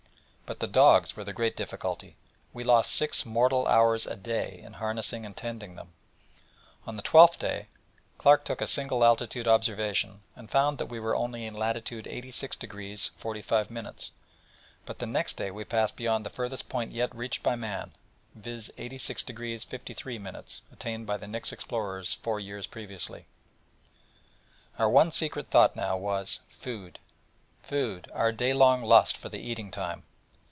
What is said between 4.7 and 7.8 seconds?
harnessing and tending them. On the twelfth day